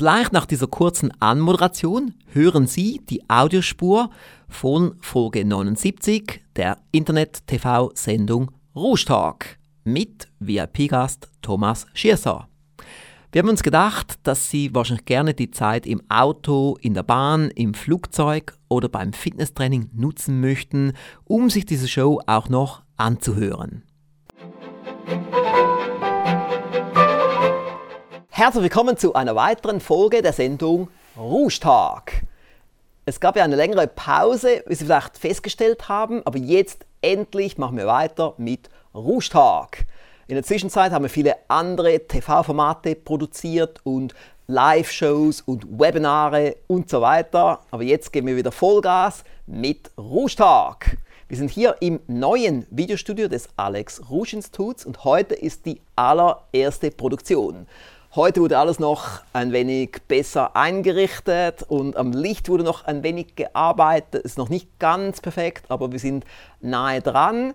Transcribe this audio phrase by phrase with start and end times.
[0.00, 4.08] Gleich nach dieser kurzen Anmoderation hören Sie die Audiospur
[4.48, 12.48] von Folge 79 der Internet-TV-Sendung Rouge mit VIP-Gast Thomas Schiersar.
[13.30, 17.50] Wir haben uns gedacht, dass Sie wahrscheinlich gerne die Zeit im Auto, in der Bahn,
[17.50, 20.94] im Flugzeug oder beim Fitnesstraining nutzen möchten,
[21.24, 23.82] um sich diese Show auch noch anzuhören.
[28.40, 31.60] Herzlich willkommen zu einer weiteren Folge der Sendung Rouge
[33.04, 37.76] Es gab ja eine längere Pause, wie Sie vielleicht festgestellt haben, aber jetzt endlich machen
[37.76, 39.28] wir weiter mit Rouge
[40.26, 44.14] in der Zwischenzeit haben wir viele andere TV-Formate produziert und
[44.46, 47.60] Live-Shows und Webinare und so weiter.
[47.70, 50.38] Aber jetzt geben wir wieder Vollgas mit Rouge
[51.28, 56.90] Wir sind hier im neuen Videostudio des Alex Rouge Instituts und heute ist die allererste
[56.90, 57.66] Produktion.
[58.16, 63.36] Heute wurde alles noch ein wenig besser eingerichtet und am Licht wurde noch ein wenig
[63.36, 64.24] gearbeitet.
[64.24, 66.24] Ist noch nicht ganz perfekt, aber wir sind
[66.60, 67.54] nahe dran.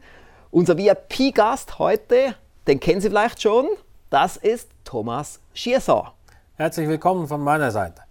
[0.52, 2.35] Unser VIP-Gast heute
[2.67, 3.67] den kennen Sie vielleicht schon.
[4.09, 6.13] Das ist Thomas Schierser.
[6.55, 8.01] Herzlich willkommen von meiner Seite.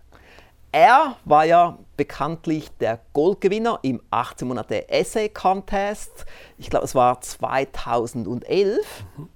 [0.71, 6.27] Er war ja bekanntlich der Goldgewinner im 18 Monate Essay Contest.
[6.59, 8.85] Ich glaube, es war 2011.
[9.17, 9.29] Mhm.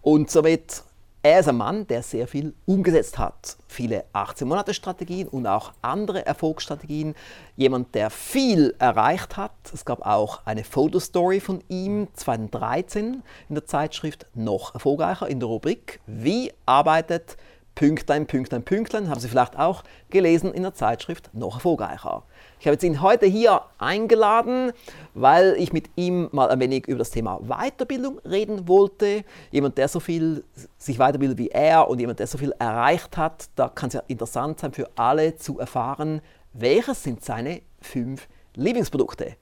[0.00, 0.82] Und somit
[1.22, 3.56] er ist ein Mann, der sehr viel umgesetzt hat.
[3.66, 7.16] Viele 18-Monate-Strategien und auch andere Erfolgsstrategien.
[7.56, 9.52] Jemand, der viel erreicht hat.
[9.74, 15.48] Es gab auch eine Fotostory von ihm 2013 in der Zeitschrift Noch erfolgreicher in der
[15.48, 17.36] Rubrik Wie arbeitet
[17.74, 22.24] Pünktlein, Pünktlein, Pünktlein, haben Sie vielleicht auch gelesen in der Zeitschrift Noch erfolgreicher.
[22.60, 24.72] Ich habe ihn heute hier eingeladen,
[25.14, 29.24] weil ich mit ihm mal ein wenig über das Thema Weiterbildung reden wollte.
[29.52, 30.42] Jemand, der so viel
[30.76, 34.02] sich weiterbildet wie er und jemand, der so viel erreicht hat, da kann es ja
[34.08, 36.20] interessant sein für alle zu erfahren,
[36.52, 39.36] welches sind seine fünf Lieblingsprodukte.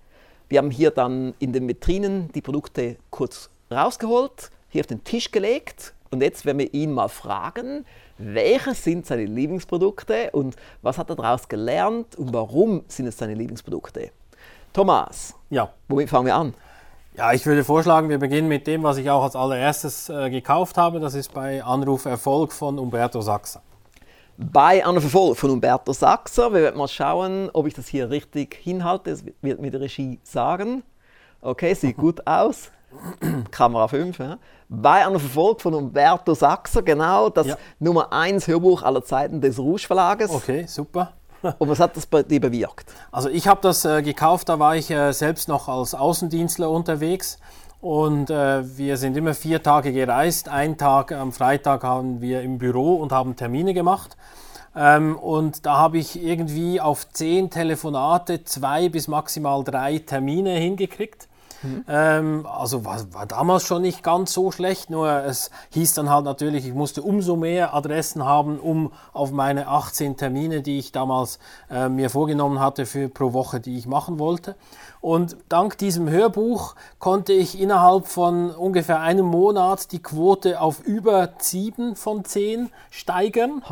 [0.51, 5.31] Wir haben hier dann in den Vitrinen die Produkte kurz rausgeholt, hier auf den Tisch
[5.31, 7.85] gelegt und jetzt werden wir ihn mal fragen,
[8.17, 13.35] welche sind seine Lieblingsprodukte und was hat er daraus gelernt und warum sind es seine
[13.35, 14.13] Lieblingsprodukte.
[14.73, 15.71] Thomas, ja.
[15.89, 16.55] womit fangen wir an?
[17.19, 20.79] Ja, ich würde vorschlagen, wir beginnen mit dem, was ich auch als allererstes äh, gekauft
[20.79, 21.01] habe.
[21.01, 23.61] Das ist bei Anruf Erfolg von Umberto Sachser.
[24.39, 26.51] Bei Anruf Erfolg von Umberto Sachser.
[26.55, 29.11] Wir werden mal schauen, ob ich das hier richtig hinhalte.
[29.11, 30.83] Das wird mir die Regie sagen.
[31.43, 32.71] Okay, sieht gut aus.
[33.51, 34.19] Kamera 5.
[34.19, 34.39] Ja.
[34.69, 37.57] Bei einer Verfolg von Umberto Sachser, genau, das ja.
[37.79, 40.31] Nummer 1 Hörbuch aller Zeiten des Rouge Verlages.
[40.31, 41.13] Okay, super.
[41.59, 42.93] Und was hat das bei dir bewirkt?
[43.13, 47.39] Also ich habe das äh, gekauft, da war ich äh, selbst noch als Außendienstler unterwegs
[47.81, 50.49] und äh, wir sind immer vier Tage gereist.
[50.49, 54.17] Ein Tag am Freitag haben wir im Büro und haben Termine gemacht.
[54.75, 61.29] Ähm, und da habe ich irgendwie auf zehn Telefonate zwei bis maximal drei Termine hingekriegt.
[61.63, 61.85] Mhm.
[61.89, 66.25] Ähm, also war, war, damals schon nicht ganz so schlecht, nur es hieß dann halt
[66.25, 71.39] natürlich, ich musste umso mehr Adressen haben, um auf meine 18 Termine, die ich damals
[71.71, 74.57] äh, mir vorgenommen hatte für pro Woche, die ich machen wollte.
[75.01, 81.31] Und dank diesem Hörbuch konnte ich innerhalb von ungefähr einem Monat die Quote auf über
[81.39, 83.63] 7 von 10 steigern,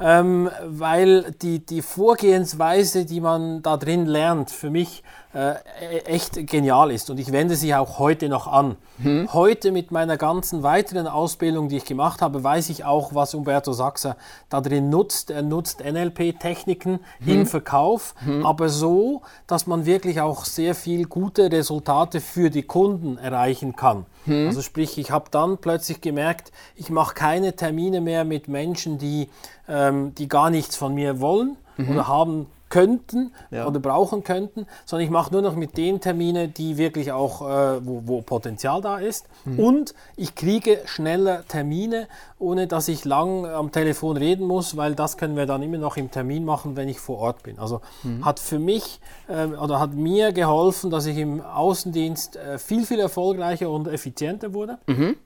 [0.00, 5.02] ähm, weil die, die Vorgehensweise, die man da drin lernt, für mich
[5.34, 7.10] äh, e-, echt genial ist.
[7.10, 8.76] Und ich wende sie auch heute noch an.
[9.02, 9.32] Hm.
[9.32, 13.72] Heute mit meiner ganzen weiteren Ausbildung, die ich gemacht habe, weiß ich auch, was Umberto
[13.72, 14.16] Sachser
[14.48, 15.30] da drin nutzt.
[15.30, 17.28] Er nutzt NLP-Techniken hm.
[17.28, 18.44] im Verkauf, hm.
[18.44, 24.06] aber so, dass man wirklich auch sehr viel gute Resultate für die Kunden erreichen kann.
[24.24, 24.48] Hm.
[24.48, 29.28] Also sprich, ich habe dann plötzlich gemerkt, ich mache keine Termine mehr mit Menschen, die,
[29.68, 31.90] ähm, die gar nichts von mir wollen mhm.
[31.90, 33.66] oder haben könnten ja.
[33.66, 37.84] oder brauchen könnten, sondern ich mache nur noch mit den Terminen, die wirklich auch, äh,
[37.84, 39.26] wo, wo, Potenzial da ist.
[39.44, 39.58] Mhm.
[39.58, 42.06] Und ich kriege schneller Termine,
[42.38, 45.96] ohne dass ich lang am Telefon reden muss, weil das können wir dann immer noch
[45.96, 47.58] im Termin machen, wenn ich vor Ort bin.
[47.58, 48.24] Also mhm.
[48.24, 53.00] hat für mich äh, oder hat mir geholfen, dass ich im Außendienst äh, viel, viel
[53.00, 54.78] erfolgreicher und effizienter wurde.
[54.86, 55.16] Mhm.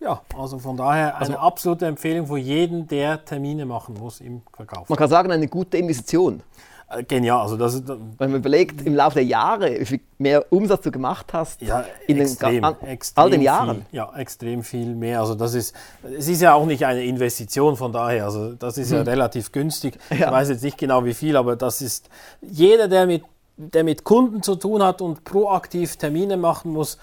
[0.00, 4.40] Ja, also von daher eine also, absolute Empfehlung für jeden, der Termine machen muss im
[4.54, 4.88] Verkauf.
[4.88, 6.42] Man kann sagen, eine gute Investition.
[6.90, 7.40] Äh, genial.
[7.40, 11.32] Also das, Wenn man überlegt, im Laufe der Jahre, wie viel mehr Umsatz du gemacht
[11.32, 13.76] hast, ja, in extrem, den, extrem all den Jahren.
[13.76, 15.20] Viel, ja, extrem viel mehr.
[15.20, 18.24] Also das ist, es ist ja auch nicht eine Investition von daher.
[18.24, 18.98] Also das ist hm.
[18.98, 19.98] ja relativ günstig.
[20.10, 20.26] Ja.
[20.26, 22.10] Ich weiß jetzt nicht genau wie viel, aber das ist
[22.42, 23.22] jeder, der mit
[23.56, 26.96] der mit Kunden zu tun hat und proaktiv Termine machen muss,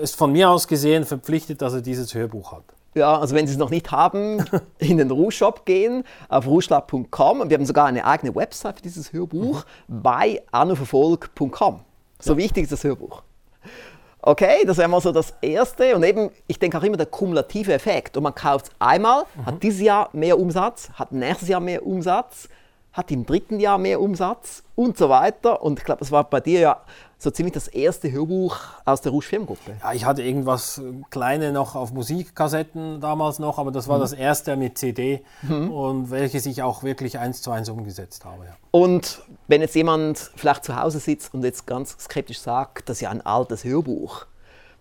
[0.00, 2.64] ist von mir aus gesehen verpflichtet, dass er dieses Hörbuch hat.
[2.94, 4.44] Ja, also wenn Sie es noch nicht haben,
[4.78, 7.40] in den Rouge-Shop gehen, auf rougelab.com.
[7.40, 10.02] Und wir haben sogar eine eigene Website für dieses Hörbuch mhm.
[10.02, 11.80] bei anuverfolg.com.
[12.20, 12.38] So ja.
[12.38, 13.22] wichtig ist das Hörbuch.
[14.22, 15.94] Okay, das wäre mal so das Erste.
[15.96, 18.16] Und eben, ich denke auch immer der kumulative Effekt.
[18.16, 19.46] Und man kauft es einmal, mhm.
[19.46, 22.48] hat dieses Jahr mehr Umsatz, hat nächstes Jahr mehr Umsatz,
[22.94, 25.62] hat im dritten Jahr mehr Umsatz und so weiter.
[25.62, 26.80] Und ich glaube, das war bei dir ja
[27.18, 29.76] so ziemlich das erste Hörbuch aus der Rouge Firmengruppe.
[29.82, 34.02] Ja, ich hatte irgendwas äh, kleine noch auf Musikkassetten damals noch, aber das war mhm.
[34.02, 35.72] das erste mit CD mhm.
[35.72, 38.44] und welches ich auch wirklich eins zu eins umgesetzt habe.
[38.44, 38.56] Ja.
[38.70, 43.00] Und wenn jetzt jemand vielleicht zu Hause sitzt und jetzt ganz skeptisch sagt, das ist
[43.00, 44.26] ja ein altes Hörbuch,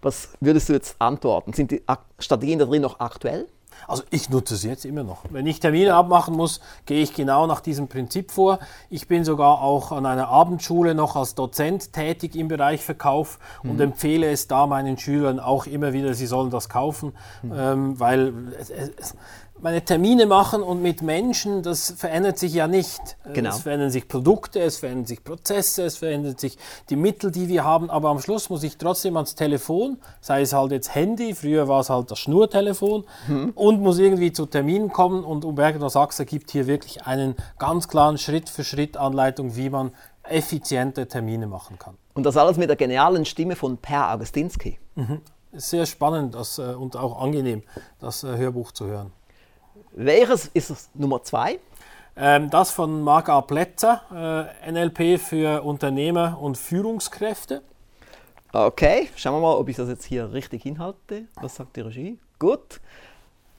[0.04, 1.54] was würdest du jetzt antworten?
[1.54, 1.82] Sind die
[2.20, 3.48] Strategien da drin noch aktuell?
[3.88, 5.24] Also ich nutze es jetzt immer noch.
[5.30, 8.60] Wenn ich Termine abmachen muss, gehe ich genau nach diesem Prinzip vor.
[8.90, 13.72] Ich bin sogar auch an einer Abendschule noch als Dozent tätig im Bereich Verkauf mhm.
[13.72, 17.54] und empfehle es da meinen Schülern auch immer wieder, sie sollen das kaufen, mhm.
[17.56, 19.16] ähm, weil es, es,
[19.64, 23.00] meine Termine machen und mit Menschen, das verändert sich ja nicht.
[23.34, 23.50] Genau.
[23.50, 26.58] Es verändern sich Produkte, es verändern sich Prozesse, es verändern sich
[26.90, 30.52] die Mittel, die wir haben, aber am Schluss muss ich trotzdem ans Telefon, sei es
[30.52, 33.54] halt jetzt Handy, früher war es halt das Schnurtelefon mhm.
[33.56, 38.18] und muss irgendwie zu Terminen kommen und Umberger Sachse gibt hier wirklich einen ganz klaren
[38.18, 39.92] Schritt-für-Schritt-Anleitung, wie man
[40.24, 41.98] effiziente Termine machen kann.
[42.14, 44.80] Und das alles mit der genialen Stimme von Per Augustinski.
[44.96, 45.22] Mhm.
[45.54, 47.64] Sehr spannend das, äh, und auch angenehm,
[48.00, 49.12] das äh, Hörbuch zu hören.
[49.92, 51.60] Welches ist das Nummer zwei?
[52.16, 53.42] Ähm, das von Marc A.
[53.42, 57.62] Plätzer, äh, NLP für Unternehmer und Führungskräfte.
[58.52, 61.26] Okay, schauen wir mal, ob ich das jetzt hier richtig hinhalte.
[61.42, 62.20] Was sagt die Regie?
[62.38, 62.80] Gut.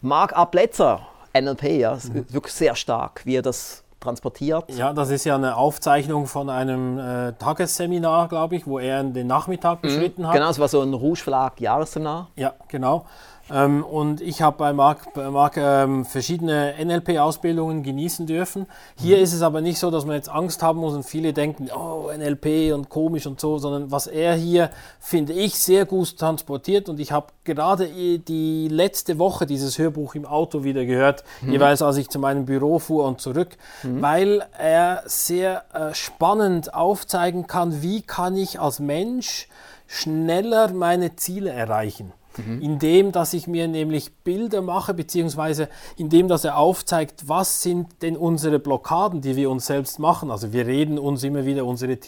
[0.05, 0.45] Marc A.
[0.45, 1.01] Plätzer,
[1.33, 2.27] NLP, ja, ist mhm.
[2.29, 4.71] wirklich sehr stark, wie er das transportiert.
[4.77, 9.27] Ja, das ist ja eine Aufzeichnung von einem äh, Tagesseminar, glaube ich, wo er den
[9.27, 9.89] Nachmittag mhm.
[9.89, 10.35] beschritten mhm, hat.
[10.35, 12.29] Genau, es war so ein Rouge Verlag Jahresseminar.
[12.37, 13.07] Ja, genau.
[13.51, 18.67] Ähm, und ich habe bei Marc, bei Marc ähm, verschiedene NLP-Ausbildungen genießen dürfen.
[18.97, 19.23] Hier mhm.
[19.23, 22.11] ist es aber nicht so, dass man jetzt Angst haben muss und viele denken, oh,
[22.17, 26.89] NLP und komisch und so, sondern was er hier, finde ich, sehr gut transportiert.
[26.89, 31.53] Und ich habe gerade die letzte Woche dieses Hörbuch im Auto wieder gehört, mhm.
[31.53, 34.01] jeweils als ich zu meinem Büro fuhr und zurück, mhm.
[34.01, 39.49] weil er sehr äh, spannend aufzeigen kann, wie kann ich als Mensch
[39.87, 42.13] schneller meine Ziele erreichen.
[42.39, 42.61] Mhm.
[42.61, 48.17] Indem, dass ich mir nämlich Bilder mache, beziehungsweise indem, dass er aufzeigt, was sind denn
[48.17, 50.31] unsere Blockaden, die wir uns selbst machen.
[50.31, 51.99] Also wir reden uns immer wieder unsere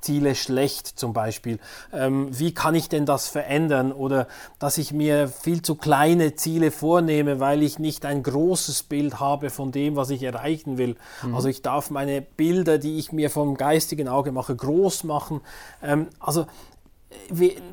[0.00, 1.58] Ziele schlecht zum Beispiel.
[1.92, 3.92] Ähm, wie kann ich denn das verändern?
[3.92, 4.28] Oder
[4.58, 9.50] dass ich mir viel zu kleine Ziele vornehme, weil ich nicht ein großes Bild habe
[9.50, 10.96] von dem, was ich erreichen will.
[11.22, 11.34] Mhm.
[11.34, 15.40] Also ich darf meine Bilder, die ich mir vom geistigen Auge mache, groß machen.
[15.82, 16.46] Ähm, also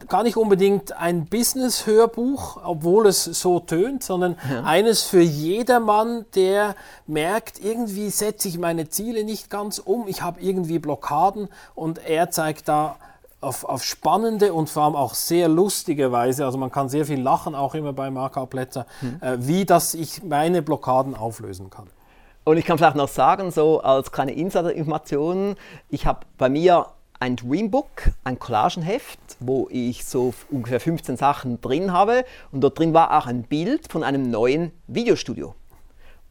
[0.08, 4.64] gar nicht unbedingt ein Business-Hörbuch, obwohl es so tönt, sondern ja.
[4.64, 6.76] eines für jedermann, der
[7.08, 12.30] merkt, irgendwie setze ich meine Ziele nicht ganz um, ich habe irgendwie Blockaden und er
[12.32, 12.98] zeigt da
[13.42, 17.20] auf, auf, spannende und vor allem auch sehr lustige Weise, also man kann sehr viel
[17.20, 19.20] lachen, auch immer bei Marka Plätzer, mhm.
[19.22, 21.88] äh, wie das ich meine Blockaden auflösen kann.
[22.44, 25.56] Und ich kann vielleicht noch sagen, so als kleine Insider-Information,
[25.90, 26.88] ich habe bei mir
[27.22, 32.26] ein Dreambook, ein Collagenheft, wo ich so ungefähr 15 Sachen drin habe.
[32.52, 35.54] Und dort drin war auch ein Bild von einem neuen Videostudio.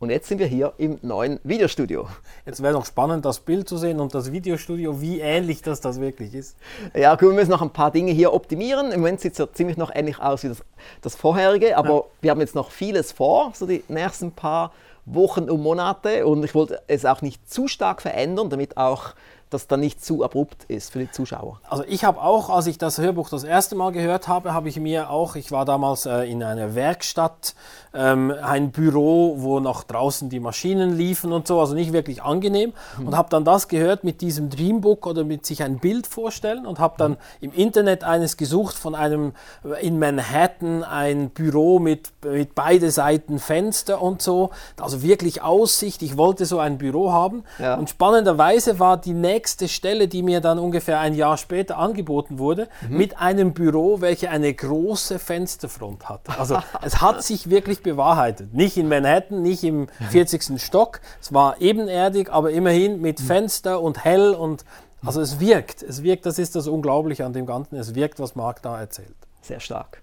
[0.00, 2.08] Und jetzt sind wir hier im neuen Videostudio.
[2.44, 6.00] Jetzt wäre noch spannend, das Bild zu sehen und das Videostudio, wie ähnlich das, das
[6.00, 6.56] wirklich ist.
[6.92, 8.90] Ja, wir müssen noch ein paar Dinge hier optimieren.
[8.90, 10.64] Im Moment sieht es ja ziemlich noch ähnlich aus wie das,
[11.02, 12.02] das vorherige, aber ja.
[12.22, 14.72] wir haben jetzt noch vieles vor, so die nächsten paar
[15.04, 16.26] Wochen und Monate.
[16.26, 19.14] Und ich wollte es auch nicht zu stark verändern, damit auch
[19.50, 21.60] das dann nicht zu abrupt ist für die Zuschauer.
[21.68, 24.78] Also ich habe auch, als ich das Hörbuch das erste Mal gehört habe, habe ich
[24.78, 27.54] mir auch, ich war damals äh, in einer Werkstatt,
[27.92, 32.72] ähm, ein Büro, wo nach draußen die Maschinen liefen und so, also nicht wirklich angenehm
[32.98, 33.08] mhm.
[33.08, 36.78] und habe dann das gehört mit diesem Dreambook oder mit sich ein Bild vorstellen und
[36.78, 37.16] habe dann mhm.
[37.40, 39.32] im Internet eines gesucht von einem
[39.64, 46.02] äh, in Manhattan ein Büro mit, mit beide Seiten Fenster und so, also wirklich Aussicht,
[46.02, 47.74] ich wollte so ein Büro haben ja.
[47.74, 52.38] und spannenderweise war die nächste nächste Stelle, die mir dann ungefähr ein Jahr später angeboten
[52.38, 52.96] wurde, mhm.
[52.98, 56.20] mit einem Büro, welche eine große Fensterfront hat.
[56.38, 58.52] Also es hat sich wirklich bewahrheitet.
[58.52, 60.62] Nicht in Manhattan, nicht im 40.
[60.62, 61.00] Stock.
[61.22, 63.24] Es war ebenerdig, aber immerhin mit mhm.
[63.24, 64.66] Fenster und hell und
[65.02, 65.82] also es wirkt.
[65.82, 67.76] Es wirkt, das ist das Unglaubliche an dem Ganzen.
[67.76, 69.16] Es wirkt, was Marc da erzählt.
[69.40, 70.02] Sehr stark.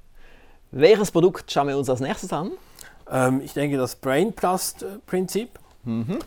[0.72, 2.54] Welches Produkt schauen wir uns als nächstes an?
[3.12, 5.60] Ähm, ich denke das Brain Trust Prinzip.
[5.84, 6.18] Mhm.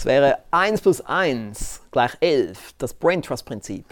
[0.00, 3.84] Es wäre 1 plus 1 gleich 11, das Brain Trust Prinzip.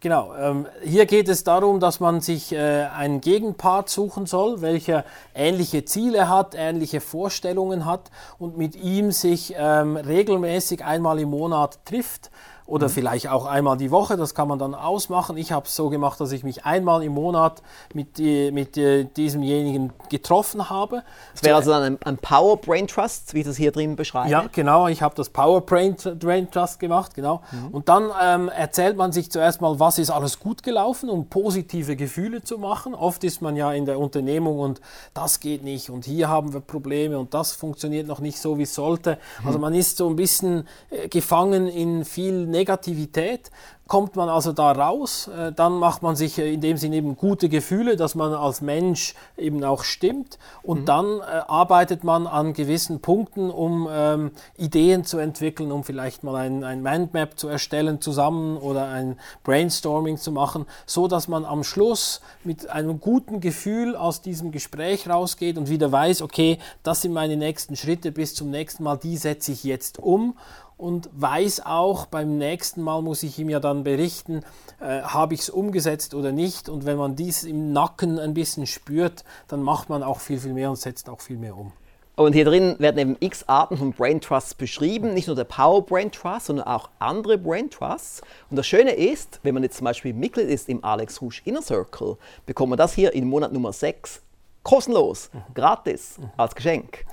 [0.00, 2.58] Genau, ähm, hier geht es darum, dass man sich äh,
[2.94, 9.54] einen Gegenpart suchen soll, welcher ähnliche Ziele hat, ähnliche Vorstellungen hat und mit ihm sich
[9.56, 12.30] ähm, regelmäßig einmal im Monat trifft
[12.70, 12.92] oder mhm.
[12.92, 15.36] vielleicht auch einmal die Woche, das kann man dann ausmachen.
[15.36, 17.62] Ich habe es so gemacht, dass ich mich einmal im Monat
[17.94, 21.02] mit, mit die, diesemjenigen getroffen habe.
[21.32, 24.30] Das wäre also dann ein, ein, Power Brain Trust, wie das hier drin beschreibe?
[24.30, 27.42] Ja, genau, ich habe das Power Brain, Brain Trust gemacht, genau.
[27.50, 27.68] Mhm.
[27.68, 31.96] Und dann ähm, erzählt man sich zuerst mal, was ist alles gut gelaufen, um positive
[31.96, 32.94] Gefühle zu machen.
[32.94, 34.80] Oft ist man ja in der Unternehmung und
[35.12, 38.62] das geht nicht und hier haben wir Probleme und das funktioniert noch nicht so, wie
[38.62, 39.18] es sollte.
[39.40, 39.46] Mhm.
[39.46, 43.50] Also man ist so ein bisschen äh, gefangen in viel Negativität.
[43.86, 47.48] Kommt man also da raus, äh, dann macht man sich in dem Sinne eben gute
[47.48, 50.84] Gefühle, dass man als Mensch eben auch stimmt und mhm.
[50.84, 56.36] dann äh, arbeitet man an gewissen Punkten, um ähm, Ideen zu entwickeln, um vielleicht mal
[56.36, 61.64] ein, ein Mindmap zu erstellen zusammen oder ein Brainstorming zu machen, so dass man am
[61.64, 67.12] Schluss mit einem guten Gefühl aus diesem Gespräch rausgeht und wieder weiß, okay, das sind
[67.12, 70.36] meine nächsten Schritte bis zum nächsten Mal, die setze ich jetzt um
[70.80, 74.42] und weiß auch, beim nächsten Mal muss ich ihm ja dann berichten,
[74.80, 76.68] äh, habe ich es umgesetzt oder nicht.
[76.68, 80.54] Und wenn man dies im Nacken ein bisschen spürt, dann macht man auch viel, viel
[80.54, 81.72] mehr und setzt auch viel mehr um.
[82.16, 85.84] Und hier drin werden eben x Arten von Brain Trusts beschrieben, nicht nur der Power
[85.84, 88.20] Brain Trust, sondern auch andere Brain Trusts.
[88.50, 91.62] Und das Schöne ist, wenn man jetzt zum Beispiel Mitglied ist im Alex Rouge Inner
[91.62, 94.22] Circle, bekommt man das hier in Monat Nummer 6
[94.62, 95.54] kostenlos, mhm.
[95.54, 97.06] gratis, als Geschenk,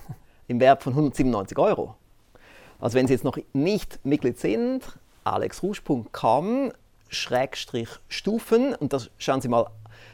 [0.48, 1.96] im Wert von 197 Euro.
[2.80, 4.84] Also wenn Sie jetzt noch nicht Mitglied sind,
[5.24, 6.72] alexrusch.com
[7.10, 9.68] Schrägstrich Stufen und das schauen Sie mal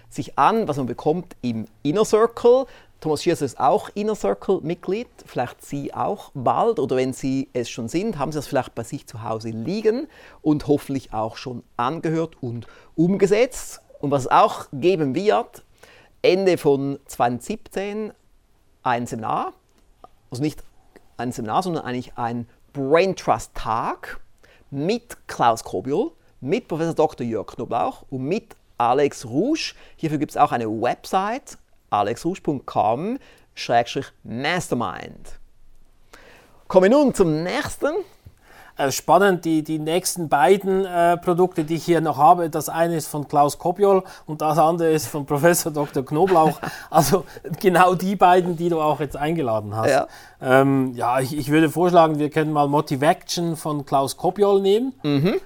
[0.10, 2.65] sich an, was man bekommt im Inner Circle.
[3.01, 7.70] Thomas Schiers ist auch Inner Circle Mitglied, vielleicht Sie auch bald oder wenn Sie es
[7.70, 10.08] schon sind, haben Sie das vielleicht bei sich zu Hause liegen
[10.41, 13.82] und hoffentlich auch schon angehört und umgesetzt.
[14.00, 15.63] Und was es auch geben wird,
[16.22, 18.13] Ende von 2017
[18.84, 19.53] ein Seminar,
[20.29, 20.63] also nicht
[21.17, 24.20] ein Seminar, sondern eigentlich ein Brain Trust Tag
[24.72, 27.25] mit Klaus Kobiol, mit Professor Dr.
[27.25, 29.75] Jörg Knoblauch und mit Alex Rouge.
[29.96, 31.58] Hierfür gibt es auch eine Website,
[31.89, 33.20] alexrouge.com
[34.24, 35.39] Mastermind.
[36.67, 37.93] Kommen wir nun zum nächsten
[38.89, 43.08] spannend, die, die nächsten beiden äh, Produkte, die ich hier noch habe, das eine ist
[43.08, 46.03] von Klaus Kopiol und das andere ist von Professor Dr.
[46.03, 46.60] Knoblauch.
[46.89, 47.25] Also
[47.60, 49.89] genau die beiden, die du auch jetzt eingeladen hast.
[49.89, 50.08] Ja,
[50.42, 54.94] ähm, ja ich, ich würde vorschlagen, wir können mal Motivaction von Klaus Kopiol nehmen.
[55.03, 55.39] Mhm.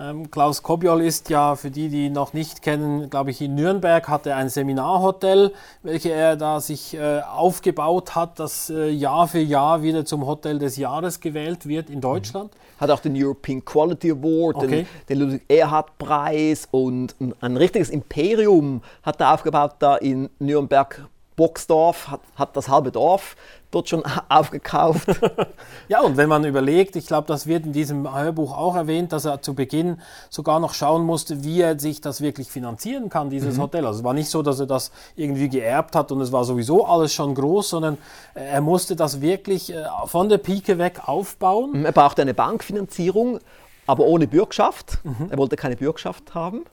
[0.00, 3.54] Ähm, Klaus Kobiol ist ja, für die, die ihn noch nicht kennen, glaube ich, in
[3.54, 5.52] Nürnberg hat er ein Seminarhotel,
[5.82, 10.58] welches er da sich äh, aufgebaut hat, das äh, Jahr für Jahr wieder zum Hotel
[10.58, 12.52] des Jahres gewählt wird in Deutschland.
[12.52, 12.80] Mhm.
[12.80, 14.68] Hat auch den European Quality Award, okay.
[14.68, 20.28] den, den Ludwig Erhard Preis und ein, ein richtiges Imperium hat er aufgebaut da in
[20.38, 21.08] Nürnberg.
[21.38, 23.36] Boxdorf hat, hat das halbe Dorf
[23.70, 25.08] dort schon aufgekauft.
[25.88, 29.24] ja, und wenn man überlegt, ich glaube, das wird in diesem Hörbuch auch erwähnt, dass
[29.24, 33.56] er zu Beginn sogar noch schauen musste, wie er sich das wirklich finanzieren kann, dieses
[33.56, 33.62] mhm.
[33.62, 33.86] Hotel.
[33.86, 36.84] Also es war nicht so, dass er das irgendwie geerbt hat und es war sowieso
[36.84, 37.98] alles schon groß, sondern
[38.34, 41.84] äh, er musste das wirklich äh, von der Pike weg aufbauen.
[41.84, 43.38] Er brauchte eine Bankfinanzierung,
[43.86, 44.98] aber ohne Bürgschaft.
[45.04, 45.28] Mhm.
[45.30, 46.64] Er wollte keine Bürgschaft haben.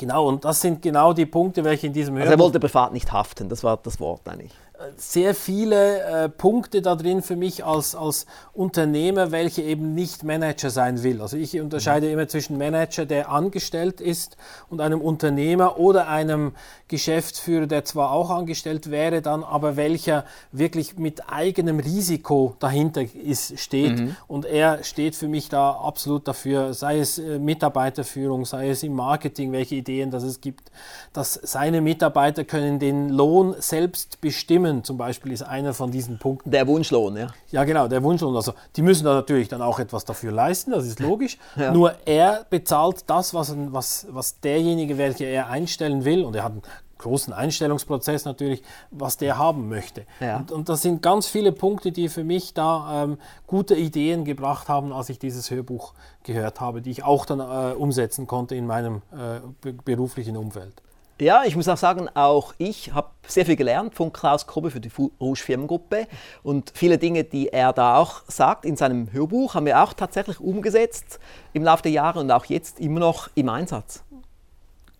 [0.00, 2.30] Genau, und das sind genau die Punkte, welche in diesem Hörbuch...
[2.30, 4.50] Also er wollte privat nicht haften, das war das Wort eigentlich
[4.96, 10.70] sehr viele äh, Punkte da drin für mich als, als Unternehmer, welche eben nicht Manager
[10.70, 11.20] sein will.
[11.20, 12.12] Also ich unterscheide mhm.
[12.14, 14.36] immer zwischen Manager, der angestellt ist,
[14.68, 16.52] und einem Unternehmer oder einem
[16.88, 23.58] Geschäftsführer, der zwar auch angestellt wäre, dann aber welcher wirklich mit eigenem Risiko dahinter ist,
[23.58, 23.98] steht.
[23.98, 24.16] Mhm.
[24.28, 28.94] Und er steht für mich da absolut dafür, sei es äh, Mitarbeiterführung, sei es im
[28.94, 30.70] Marketing, welche Ideen das es gibt,
[31.12, 36.18] dass seine Mitarbeiter können den Lohn selbst bestimmen Lohnen zum Beispiel ist einer von diesen
[36.18, 36.50] Punkten.
[36.50, 37.28] Der Wunschlohn, ja.
[37.50, 38.34] Ja, genau, der Wunschlohn.
[38.36, 41.38] Also die müssen da natürlich dann auch etwas dafür leisten, das ist logisch.
[41.56, 41.72] ja.
[41.72, 46.52] Nur er bezahlt das, was, was, was derjenige, welcher er einstellen will, und er hat
[46.52, 46.62] einen
[46.98, 50.04] großen Einstellungsprozess natürlich, was der haben möchte.
[50.20, 50.36] Ja.
[50.36, 54.68] Und, und, das sind ganz viele Punkte, die für mich da ähm, gute Ideen gebracht
[54.68, 58.66] haben, als ich dieses Hörbuch gehört habe, die ich auch dann äh, umsetzen konnte in
[58.66, 60.82] meinem äh, beruflichen Umfeld.
[61.20, 64.80] Ja, ich muss auch sagen, auch ich habe sehr viel gelernt von Klaus Krobbe für
[64.80, 66.06] die Rouge Firmengruppe
[66.42, 70.40] und viele Dinge, die er da auch sagt in seinem Hörbuch, haben wir auch tatsächlich
[70.40, 71.20] umgesetzt
[71.52, 74.02] im Laufe der Jahre und auch jetzt immer noch im Einsatz.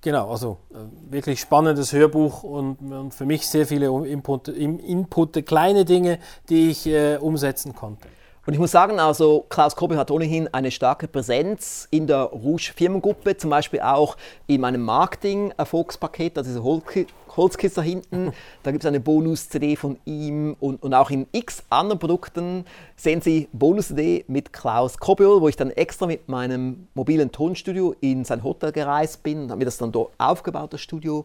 [0.02, 5.84] Genau, also äh, wirklich spannendes Hörbuch und, und, für mich sehr viele Input, Input kleine
[5.84, 8.08] Dinge, die ich äh, umsetzen konnte.
[8.50, 12.72] Und ich muss sagen, also Klaus Kobi hat ohnehin eine starke Präsenz in der Rouge
[12.74, 14.16] Firmengruppe, zum Beispiel auch
[14.48, 18.32] in meinem Marketing-Erfolgspaket, also diese Holzkiste hinten.
[18.64, 22.64] Da gibt es eine Bonus-CD von ihm und, und auch in x anderen Produkten
[22.96, 28.24] sehen Sie Bonus-CD mit Klaus Kobiol, wo ich dann extra mit meinem mobilen Tonstudio in
[28.24, 31.24] sein Hotel gereist bin und habe mir das dann dort aufgebaut, das Studio.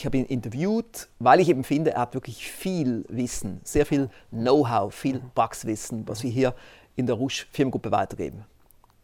[0.00, 4.08] Ich habe ihn interviewt, weil ich eben finde, er hat wirklich viel Wissen, sehr viel
[4.30, 6.54] Know-how, viel Praxiswissen, was wir hier
[6.96, 8.46] in der Rouge Firmengruppe weitergeben.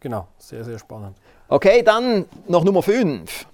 [0.00, 1.18] Genau, sehr, sehr spannend.
[1.48, 3.46] Okay, dann noch Nummer 5.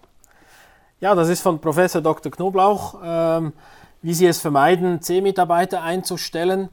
[1.01, 2.31] Ja, das ist von Professor Dr.
[2.31, 3.55] Knoblauch, ähm,
[4.03, 6.69] wie Sie es vermeiden, C-Mitarbeiter einzustellen.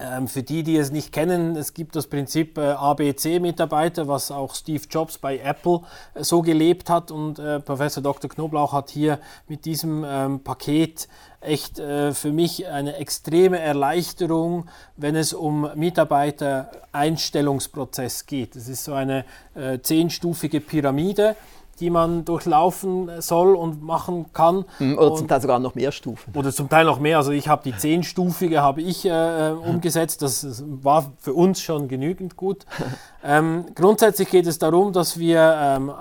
[0.00, 4.54] Ähm, für die, die es nicht kennen, es gibt das Prinzip äh, ABC-Mitarbeiter, was auch
[4.54, 5.82] Steve Jobs bei Apple
[6.14, 7.10] äh, so gelebt hat.
[7.10, 8.30] Und äh, Professor Dr.
[8.30, 9.18] Knoblauch hat hier
[9.48, 11.08] mit diesem ähm, Paket
[11.40, 18.54] echt für mich eine extreme Erleichterung, wenn es um Mitarbeiter-Einstellungsprozess geht.
[18.54, 19.24] Es ist so eine
[19.82, 21.34] zehnstufige Pyramide
[21.80, 24.64] die man durchlaufen soll und machen kann.
[24.78, 26.34] Mhm, oder und, zum Teil sogar noch mehr Stufen.
[26.36, 27.16] Oder zum Teil noch mehr.
[27.16, 30.22] Also ich habe die zehnstufige habe ich äh, umgesetzt.
[30.22, 32.66] Das war für uns schon genügend gut.
[33.24, 35.92] ähm, grundsätzlich geht es darum, dass wir ähm, äh,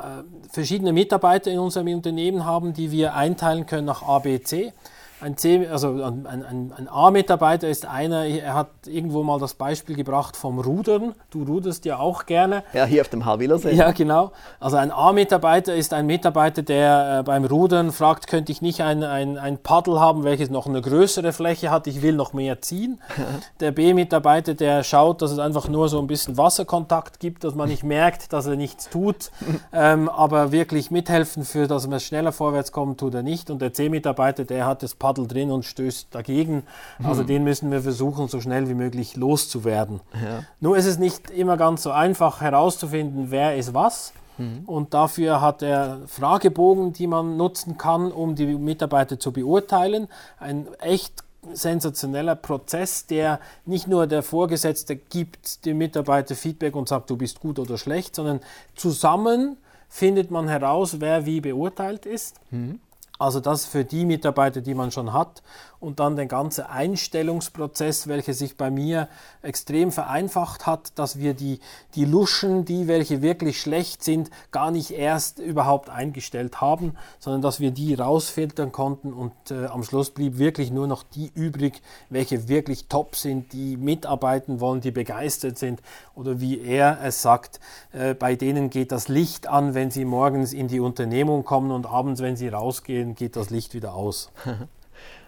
[0.49, 4.73] verschiedene Mitarbeiter in unserem Unternehmen haben, die wir einteilen können nach A, B, C.
[5.21, 9.95] Ein, C, also ein, ein, ein A-Mitarbeiter ist einer, er hat irgendwo mal das Beispiel
[9.95, 11.13] gebracht vom Rudern.
[11.29, 12.63] Du ruderst ja auch gerne.
[12.73, 13.73] Ja, hier auf dem Halwillersee.
[13.75, 14.31] Ja, genau.
[14.59, 19.03] Also ein A-Mitarbeiter ist ein Mitarbeiter, der äh, beim Rudern fragt, könnte ich nicht ein,
[19.03, 22.99] ein, ein Paddel haben, welches noch eine größere Fläche hat, ich will noch mehr ziehen.
[23.59, 27.69] der B-Mitarbeiter, der schaut, dass es einfach nur so ein bisschen Wasserkontakt gibt, dass man
[27.69, 29.29] nicht merkt, dass er nichts tut,
[29.71, 33.51] ähm, aber wirklich mithelfen für, dass man schneller vorwärts kommt, tut er nicht.
[33.51, 36.63] Und der C-Mitarbeiter, der hat das Paddel Paddel drin und stößt dagegen.
[37.03, 37.27] Also mhm.
[37.27, 39.99] den müssen wir versuchen, so schnell wie möglich loszuwerden.
[40.13, 40.43] Ja.
[40.59, 44.13] Nur ist es nicht immer ganz so einfach herauszufinden, wer ist was.
[44.37, 44.63] Mhm.
[44.65, 50.07] Und dafür hat er Fragebogen, die man nutzen kann, um die Mitarbeiter zu beurteilen.
[50.39, 57.09] Ein echt sensationeller Prozess, der nicht nur der Vorgesetzte gibt dem Mitarbeiter Feedback und sagt,
[57.09, 58.39] du bist gut oder schlecht, sondern
[58.75, 59.57] zusammen
[59.89, 62.39] findet man heraus, wer wie beurteilt ist.
[62.51, 62.79] Mhm.
[63.21, 65.43] Also das für die Mitarbeiter, die man schon hat
[65.81, 69.09] und dann den ganzen Einstellungsprozess, welcher sich bei mir
[69.41, 71.59] extrem vereinfacht hat, dass wir die,
[71.95, 77.59] die Luschen, die welche wirklich schlecht sind, gar nicht erst überhaupt eingestellt haben, sondern dass
[77.59, 82.47] wir die rausfiltern konnten und äh, am Schluss blieb wirklich nur noch die übrig, welche
[82.47, 85.81] wirklich top sind, die mitarbeiten wollen, die begeistert sind
[86.13, 87.59] oder wie er es sagt,
[87.91, 91.87] äh, bei denen geht das Licht an, wenn sie morgens in die Unternehmung kommen und
[91.87, 94.31] abends, wenn sie rausgehen, geht das Licht wieder aus.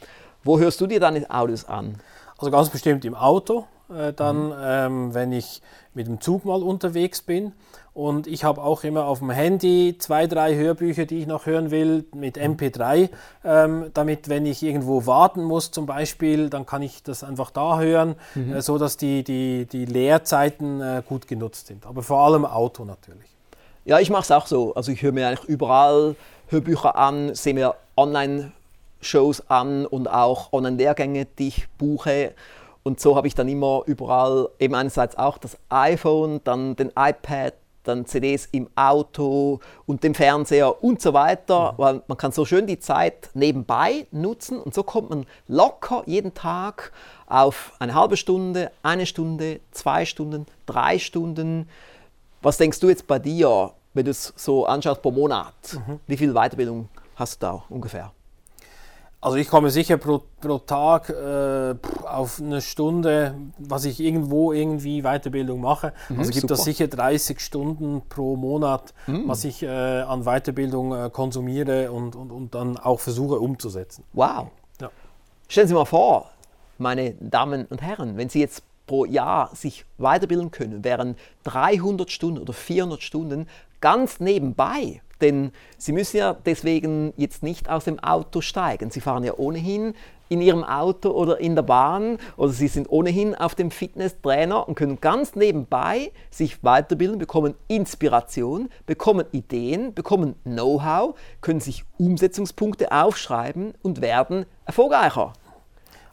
[0.43, 1.99] Wo hörst du dir deine Audios an?
[2.37, 4.53] Also ganz bestimmt im Auto, äh, dann, mhm.
[4.61, 5.61] ähm, wenn ich
[5.93, 7.53] mit dem Zug mal unterwegs bin.
[7.93, 11.71] Und ich habe auch immer auf dem Handy zwei, drei Hörbücher, die ich noch hören
[11.71, 13.09] will, mit MP3,
[13.43, 17.79] ähm, damit, wenn ich irgendwo warten muss zum Beispiel, dann kann ich das einfach da
[17.79, 18.55] hören, mhm.
[18.55, 21.85] äh, so dass die, die, die Leerzeiten äh, gut genutzt sind.
[21.85, 23.29] Aber vor allem Auto natürlich.
[23.83, 24.75] Ja, ich mache es auch so.
[24.75, 26.15] Also ich höre mir eigentlich überall
[26.47, 32.33] Hörbücher an, sehe mir Online-Shows an und auch Online-Lehrgänge, die ich buche.
[32.83, 37.53] Und so habe ich dann immer überall eben einerseits auch das iPhone, dann den iPad,
[37.83, 41.77] dann CDs im Auto und dem Fernseher und so weiter, mhm.
[41.77, 46.33] weil man kann so schön die Zeit nebenbei nutzen und so kommt man locker jeden
[46.33, 46.91] Tag
[47.27, 51.69] auf eine halbe Stunde, eine Stunde, zwei Stunden, drei Stunden.
[52.41, 55.53] Was denkst du jetzt bei dir, wenn du es so anschaust pro Monat?
[55.73, 55.99] Mhm.
[56.07, 58.11] Wie viel Weiterbildung hast du da ungefähr?
[59.21, 65.01] Also ich komme sicher pro, pro Tag äh, auf eine Stunde, was ich irgendwo irgendwie
[65.01, 65.93] Weiterbildung mache.
[66.07, 69.27] Mhm, also gibt es sicher 30 Stunden pro Monat, mhm.
[69.27, 74.05] was ich äh, an Weiterbildung äh, konsumiere und, und, und dann auch versuche umzusetzen.
[74.13, 74.47] Wow.
[74.79, 74.89] Ja.
[75.49, 76.29] Stellen Sie mal vor,
[76.77, 82.39] meine Damen und Herren, wenn Sie jetzt pro Jahr sich weiterbilden können, wären 300 Stunden
[82.39, 83.47] oder 400 Stunden
[83.81, 88.91] ganz nebenbei denn Sie müssen ja deswegen jetzt nicht aus dem Auto steigen.
[88.91, 89.93] Sie fahren ja ohnehin
[90.29, 94.75] in Ihrem Auto oder in der Bahn oder Sie sind ohnehin auf dem Fitnesstrainer und
[94.75, 103.73] können ganz nebenbei sich weiterbilden, bekommen Inspiration, bekommen Ideen, bekommen Know-how, können sich Umsetzungspunkte aufschreiben
[103.81, 105.33] und werden erfolgreicher.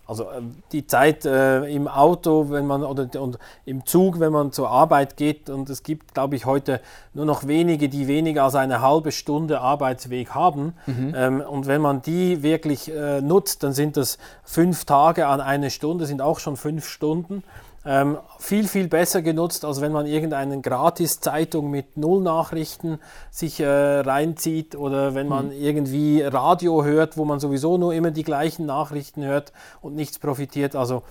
[0.06, 4.52] Also ähm, die Zeit äh, im Auto, wenn man oder und im Zug, wenn man
[4.52, 6.80] zur Arbeit geht, und es gibt, glaube ich, heute
[7.12, 10.74] nur noch wenige, die weniger als eine halbe Stunde Arbeitsweg haben.
[10.86, 11.14] Mhm.
[11.16, 15.70] Ähm, und wenn man die wirklich äh, nutzt, dann sind das fünf Tage an eine
[15.70, 17.42] Stunde, sind auch schon fünf Stunden.
[17.88, 22.98] Ähm, viel, viel besser genutzt, als wenn man irgendeine Gratis-Zeitung mit Null-Nachrichten
[23.30, 25.52] sich äh, reinzieht oder wenn man mhm.
[25.52, 30.74] irgendwie Radio hört, wo man sowieso nur immer die gleichen Nachrichten hört und nichts profitiert.
[30.74, 31.04] Also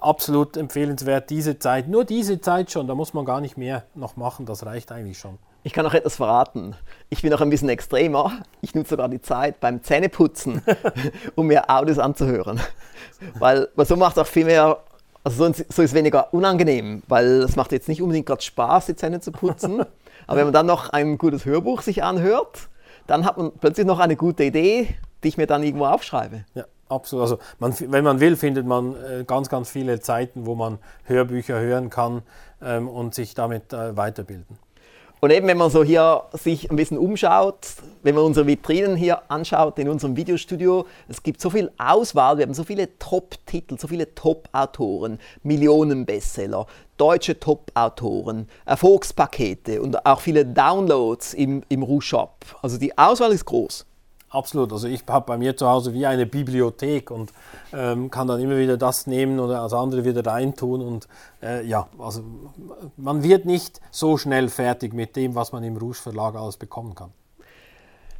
[0.00, 4.16] absolut empfehlenswert, diese Zeit, nur diese Zeit schon, da muss man gar nicht mehr noch
[4.16, 5.38] machen, das reicht eigentlich schon.
[5.62, 6.74] Ich kann auch etwas verraten.
[7.08, 8.32] Ich bin auch ein bisschen extremer.
[8.60, 10.62] Ich nutze sogar die Zeit beim Zähneputzen,
[11.36, 12.60] um mir Audios anzuhören.
[13.38, 14.78] Weil, weil so macht es auch viel mehr
[15.24, 18.96] also so, so ist weniger unangenehm, weil es macht jetzt nicht unbedingt gerade Spaß, die
[18.96, 19.80] Zähne zu putzen.
[20.26, 22.68] Aber wenn man dann noch ein gutes Hörbuch sich anhört,
[23.06, 24.88] dann hat man plötzlich noch eine gute Idee,
[25.22, 26.44] die ich mir dann irgendwo aufschreibe.
[26.54, 27.22] Ja, absolut.
[27.22, 31.58] Also man, wenn man will, findet man äh, ganz, ganz viele Zeiten, wo man Hörbücher
[31.58, 32.22] hören kann
[32.62, 34.58] ähm, und sich damit äh, weiterbilden.
[35.24, 37.66] Und eben, wenn man so hier sich ein bisschen umschaut,
[38.02, 42.44] wenn man unsere Vitrinen hier anschaut in unserem Videostudio, es gibt so viel Auswahl, wir
[42.44, 46.66] haben so viele Top-Titel, so viele Top-Autoren, Millionen-Bestseller,
[46.98, 52.44] deutsche Top-Autoren, Erfolgspakete und auch viele Downloads im, im Rouge-Shop.
[52.60, 53.86] Also die Auswahl ist groß.
[54.34, 54.72] Absolut.
[54.72, 57.32] Also ich habe bei mir zu Hause wie eine Bibliothek und
[57.72, 60.82] ähm, kann dann immer wieder das nehmen oder das andere wieder reintun.
[60.82, 61.06] Und
[61.40, 62.24] äh, ja, also
[62.96, 66.96] man wird nicht so schnell fertig mit dem, was man im Rouge Verlag alles bekommen
[66.96, 67.12] kann.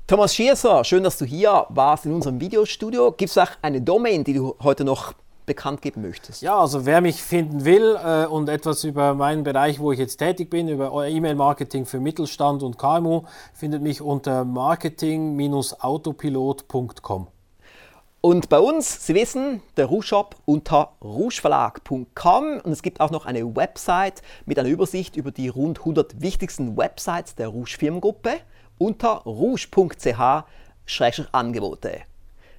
[0.07, 3.11] Thomas Schierser, schön, dass du hier warst in unserem Videostudio.
[3.11, 5.15] Gibt es auch eine Domain, die du heute noch
[5.47, 6.43] bekannt geben möchtest?
[6.43, 10.17] Ja, also wer mich finden will äh, und etwas über meinen Bereich, wo ich jetzt
[10.17, 17.29] tätig bin, über E-Mail-Marketing für Mittelstand und KMU, findet mich unter marketing-autopilot.com.
[18.25, 23.55] Und bei uns, Sie wissen, der Rouge-Shop unter rougeverlag.com und es gibt auch noch eine
[23.55, 28.37] Website mit einer Übersicht über die rund 100 wichtigsten Websites der Rouge Firmengruppe
[28.79, 32.01] unter rouge.ch-angebote.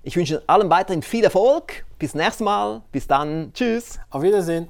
[0.07, 1.83] Ich wünsche allen weiterhin viel Erfolg.
[1.97, 2.83] Bis nächstes Mal.
[2.91, 3.51] Bis dann.
[3.55, 3.99] Tschüss.
[4.11, 4.67] Auf Wiedersehen.